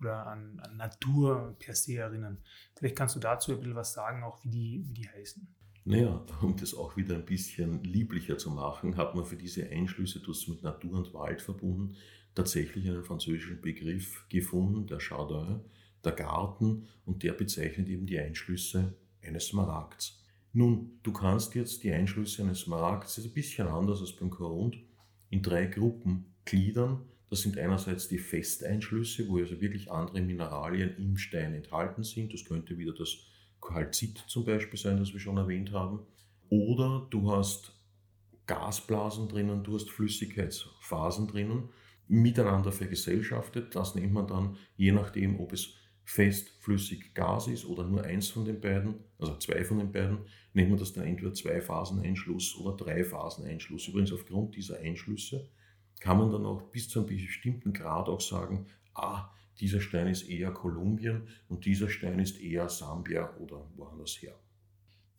oder 0.00 0.26
an, 0.26 0.60
an 0.60 0.76
Natur 0.76 1.56
per 1.58 1.74
se 1.74 1.96
erinnern. 1.96 2.36
Vielleicht 2.74 2.94
kannst 2.94 3.16
du 3.16 3.20
dazu 3.20 3.52
ein 3.52 3.58
bisschen 3.58 3.74
was 3.74 3.94
sagen, 3.94 4.22
auch 4.22 4.44
wie 4.44 4.50
die, 4.50 4.84
wie 4.86 4.92
die 4.92 5.08
heißen. 5.08 5.48
Naja, 5.86 6.26
um 6.42 6.56
das 6.56 6.74
auch 6.74 6.98
wieder 6.98 7.14
ein 7.14 7.24
bisschen 7.24 7.82
lieblicher 7.84 8.36
zu 8.36 8.50
machen, 8.50 8.98
hat 8.98 9.14
man 9.14 9.24
für 9.24 9.36
diese 9.36 9.70
Einschlüsse, 9.70 10.20
du 10.20 10.32
hast 10.32 10.46
mit 10.48 10.62
Natur 10.62 10.98
und 10.98 11.14
Wald 11.14 11.40
verbunden, 11.40 11.96
tatsächlich 12.34 12.86
einen 12.86 13.02
französischen 13.02 13.62
Begriff 13.62 14.26
gefunden, 14.28 14.86
der 14.86 14.98
Chardin, 14.98 15.62
der 16.06 16.12
Garten, 16.12 16.86
und 17.04 17.22
der 17.22 17.32
bezeichnet 17.32 17.88
eben 17.88 18.06
die 18.06 18.18
Einschlüsse 18.18 18.96
eines 19.22 19.48
Smaragds. 19.48 20.22
Nun, 20.52 20.98
du 21.02 21.12
kannst 21.12 21.54
jetzt 21.54 21.84
die 21.84 21.92
Einschlüsse 21.92 22.42
eines 22.42 22.60
Smaragds, 22.60 23.16
das 23.16 23.24
ist 23.24 23.30
ein 23.30 23.34
bisschen 23.34 23.68
anders 23.68 24.00
als 24.00 24.16
beim 24.16 24.30
Korund, 24.30 24.78
in 25.28 25.42
drei 25.42 25.66
Gruppen 25.66 26.34
gliedern. 26.44 27.02
Das 27.28 27.42
sind 27.42 27.58
einerseits 27.58 28.08
die 28.08 28.18
Festeinschlüsse, 28.18 29.28
wo 29.28 29.36
also 29.36 29.60
wirklich 29.60 29.90
andere 29.90 30.22
Mineralien 30.22 30.96
im 30.96 31.16
Stein 31.16 31.54
enthalten 31.54 32.04
sind. 32.04 32.32
Das 32.32 32.44
könnte 32.44 32.78
wieder 32.78 32.94
das 32.94 33.18
Quarzit 33.60 34.24
zum 34.28 34.44
Beispiel 34.44 34.78
sein, 34.78 34.98
das 34.98 35.12
wir 35.12 35.20
schon 35.20 35.36
erwähnt 35.36 35.72
haben. 35.72 36.06
Oder 36.48 37.06
du 37.10 37.30
hast 37.32 37.72
Gasblasen 38.46 39.28
drinnen, 39.28 39.64
du 39.64 39.74
hast 39.74 39.90
Flüssigkeitsphasen 39.90 41.26
drinnen, 41.26 41.68
miteinander 42.06 42.70
vergesellschaftet. 42.70 43.74
Das 43.74 43.96
nennt 43.96 44.12
man 44.12 44.28
dann, 44.28 44.56
je 44.76 44.92
nachdem, 44.92 45.40
ob 45.40 45.52
es 45.52 45.74
fest, 46.06 46.50
flüssig, 46.60 47.14
Gas 47.14 47.48
ist 47.48 47.66
oder 47.66 47.84
nur 47.84 48.04
eins 48.04 48.28
von 48.28 48.44
den 48.44 48.60
beiden, 48.60 48.94
also 49.18 49.36
zwei 49.38 49.64
von 49.64 49.78
den 49.78 49.90
beiden, 49.90 50.18
nennt 50.54 50.70
man 50.70 50.78
das 50.78 50.92
dann 50.92 51.04
entweder 51.04 51.34
Zwei-Phasen-Einschluss 51.34 52.56
oder 52.58 52.76
Drei-Phasen-Einschluss. 52.76 53.88
Übrigens 53.88 54.12
aufgrund 54.12 54.54
dieser 54.54 54.78
Einschlüsse 54.78 55.50
kann 56.00 56.18
man 56.18 56.30
dann 56.30 56.46
auch 56.46 56.62
bis 56.70 56.88
zu 56.88 57.00
einem 57.00 57.08
bestimmten 57.08 57.72
Grad 57.72 58.08
auch 58.08 58.20
sagen, 58.20 58.66
ah, 58.94 59.30
dieser 59.58 59.80
Stein 59.80 60.06
ist 60.06 60.28
eher 60.28 60.52
Kolumbien 60.52 61.26
und 61.48 61.64
dieser 61.64 61.88
Stein 61.88 62.20
ist 62.20 62.40
eher 62.40 62.68
Sambia 62.68 63.34
oder 63.38 63.66
woanders 63.74 64.22
her. 64.22 64.38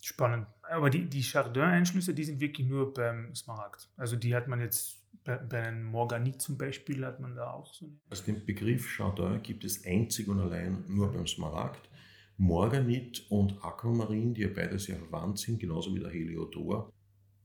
Spannend. 0.02 0.48
Aber 0.62 0.90
die, 0.90 1.06
die 1.10 1.22
Chardin-Einschlüsse, 1.22 2.14
die 2.14 2.24
sind 2.24 2.40
wirklich 2.40 2.66
nur 2.66 2.94
beim 2.94 3.36
Smaragd. 3.36 3.90
Also 3.98 4.16
die 4.16 4.34
hat 4.34 4.48
man 4.48 4.62
jetzt 4.62 5.07
bei, 5.28 5.64
einem 5.64 5.84
Morganit 5.84 6.42
zum 6.42 6.58
Beispiel, 6.58 7.06
hat 7.06 7.20
man 7.20 7.36
da 7.36 7.52
auch 7.52 7.74
so. 7.74 7.92
Also 8.10 8.24
den 8.24 8.46
Begriff 8.46 8.88
Chardin 8.96 9.42
gibt 9.44 9.66
es 9.66 9.86
einzig 9.86 10.28
und 10.28 10.40
allein 10.40 10.86
nur 10.88 11.12
beim 11.12 11.28
Smaragd. 11.28 11.90
Morganit 12.38 13.26
und 13.30 13.64
Aquamarin, 13.64 14.34
die 14.34 14.42
ja 14.42 14.50
beide 14.54 14.80
sehr 14.80 14.98
verwandt 14.98 15.40
sind, 15.40 15.60
genauso 15.60 15.94
wie 15.94 16.00
der 16.00 16.12
Heliodor, 16.12 16.94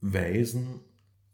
weisen 0.01 0.81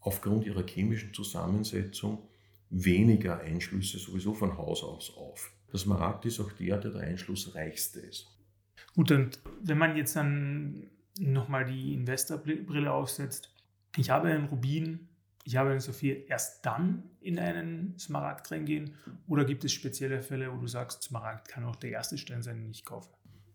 aufgrund 0.00 0.46
ihrer 0.46 0.66
chemischen 0.66 1.12
Zusammensetzung 1.12 2.26
weniger 2.70 3.40
Einschlüsse 3.40 3.98
sowieso 3.98 4.34
von 4.34 4.56
Haus 4.56 4.82
aus 4.82 5.14
auf. 5.16 5.52
Das 5.70 5.82
Smaragd 5.82 6.24
ist 6.24 6.40
auch 6.40 6.52
der, 6.52 6.78
der 6.78 6.90
der 6.90 7.02
einschlussreichste 7.02 8.00
ist. 8.00 8.26
Gut, 8.94 9.12
und 9.12 9.40
wenn 9.62 9.78
man 9.78 9.96
jetzt 9.96 10.16
dann 10.16 10.90
nochmal 11.18 11.64
die 11.66 11.94
Investorbrille 11.94 12.90
aufsetzt, 12.90 13.54
ich 13.96 14.10
habe 14.10 14.28
einen 14.28 14.46
Rubin, 14.46 15.09
ich 15.50 15.56
habe 15.56 15.70
eine 15.70 15.80
Sophie 15.80 16.24
erst 16.28 16.64
dann 16.64 17.02
in 17.20 17.36
einen 17.36 17.98
Smaragd 17.98 18.52
reingehen? 18.52 18.94
Oder 19.26 19.44
gibt 19.44 19.64
es 19.64 19.72
spezielle 19.72 20.22
Fälle, 20.22 20.52
wo 20.52 20.56
du 20.58 20.68
sagst, 20.68 21.02
Smaragd 21.02 21.48
kann 21.48 21.64
auch 21.64 21.74
der 21.74 21.90
erste 21.90 22.18
Stein 22.18 22.40
sein, 22.44 22.60
den 22.60 22.70
ich 22.70 22.84
kaufe? 22.84 23.10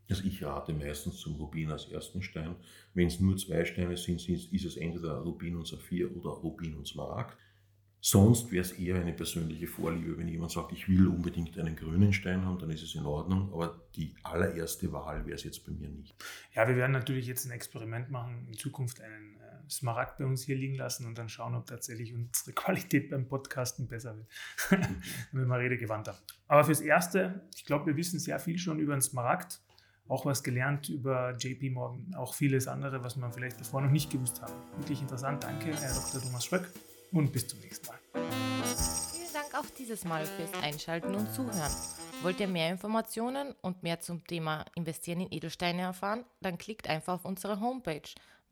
Also 0.10 0.25
ich 0.25 0.44
rate 0.44 0.74
meistens 0.74 1.20
zum 1.20 1.36
Rubin 1.36 1.72
als 1.72 1.86
ersten 1.86 2.22
Stein. 2.22 2.58
Wenn 2.94 3.08
es 3.08 3.22
nur 3.22 3.38
zwei 3.38 3.64
Steine 3.64 3.96
sind, 3.96 4.28
ist 4.28 4.66
es 4.66 4.75
entweder 4.75 5.20
Rubin 5.20 5.56
und 5.56 5.68
Saphir 5.68 6.14
oder 6.18 6.32
Rubin 6.32 6.75
und 6.75 6.86
Smaragd. 6.86 7.38
Sonst 8.02 8.52
wäre 8.52 8.62
es 8.62 8.74
eher 8.74 8.98
eine 8.98 9.14
persönliche 9.14 9.66
Vorliebe, 9.66 10.18
wenn 10.18 10.28
jemand 10.28 10.52
sagt, 10.52 10.74
ich 10.74 10.90
will 10.90 11.08
unbedingt 11.08 11.58
einen 11.58 11.78
grünen 11.78 12.12
Stein 12.12 12.46
haben, 12.46 12.60
dann 12.60 12.70
ist 12.70 12.84
es 12.84 12.94
in 12.94 13.06
Ordnung, 13.06 13.52
aber 13.52 13.82
die 13.96 14.14
allererste 14.22 14.92
Wahl 14.92 15.25
wäre 15.25 15.36
es 15.36 15.44
jetzt 15.44 15.66
bei 15.66 15.72
mir 15.72 15.90
nicht. 15.90 16.14
Ja, 16.54 16.68
wir 16.68 16.75
werden 16.75 16.92
natürlich 16.92 17.25
jetzt 17.25 17.46
ein 17.46 17.52
Experiment 17.52 18.12
machen, 18.12 18.46
in 18.48 18.54
Zukunft 18.54 19.02
einen 19.02 19.38
äh, 19.38 19.45
Smaragd 19.69 20.17
bei 20.17 20.25
uns 20.25 20.43
hier 20.43 20.55
liegen 20.55 20.75
lassen 20.75 21.05
und 21.05 21.17
dann 21.17 21.29
schauen, 21.29 21.55
ob 21.55 21.65
tatsächlich 21.65 22.13
unsere 22.13 22.51
Qualität 22.55 23.10
beim 23.10 23.27
Podcasten 23.27 23.88
besser 23.88 24.15
wird, 24.17 24.27
wenn 25.31 25.48
wir 25.48 25.57
redegewandt 25.57 26.07
haben. 26.07 26.17
Aber 26.48 26.63
fürs 26.63 26.81
Erste, 26.81 27.48
ich 27.55 27.65
glaube, 27.65 27.88
wir 27.88 27.98
wissen 27.98 28.19
sehr 28.19 28.39
viel 28.39 28.57
schon 28.57 28.79
über 28.79 28.93
den 28.93 29.01
Smaragd, 29.01 29.60
auch 30.07 30.25
was 30.25 30.43
gelernt 30.43 30.89
über 30.89 31.36
JP 31.38 31.72
Morgan, 31.72 32.13
auch 32.15 32.36
vieles 32.36 32.67
andere, 32.67 33.03
was 33.03 33.15
man 33.15 33.34
vielleicht 33.34 33.60
davor 33.60 33.81
noch 33.81 33.91
nicht 33.91 34.12
gewusst 34.12 34.41
haben. 34.41 34.53
Wirklich 34.77 35.01
interessant, 35.01 35.43
danke, 35.43 35.75
Herr 35.75 35.93
Dr. 35.93 36.22
Thomas 36.22 36.45
Schröck 36.45 36.69
und 37.12 37.31
bis 37.31 37.48
zum 37.48 37.60
nächsten 37.60 37.88
Mal. 37.88 38.00
Vielen 39.13 39.34
Dank 39.34 39.53
auch 39.55 39.69
dieses 39.77 40.05
Mal 40.05 40.25
fürs 40.25 40.53
Einschalten 40.63 41.15
und 41.15 41.31
Zuhören. 41.34 41.72
Wollt 42.22 42.39
ihr 42.39 42.48
mehr 42.48 42.72
Informationen 42.72 43.53
und 43.62 43.84
mehr 43.84 44.00
zum 44.00 44.25
Thema 44.25 44.65
Investieren 44.75 45.22
in 45.22 45.31
Edelsteine 45.31 45.81
erfahren? 45.84 46.25
Dann 46.41 46.57
klickt 46.57 46.88
einfach 46.88 47.15
auf 47.15 47.25
unsere 47.25 47.60
Homepage 47.60 48.10